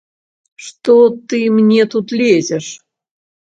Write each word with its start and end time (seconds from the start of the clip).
Што 0.67 0.95
ты 1.33 1.43
мне 1.59 1.87
тут 1.95 2.17
лезеш? 2.25 2.75